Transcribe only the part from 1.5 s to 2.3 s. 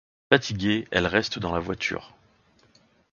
la voiture.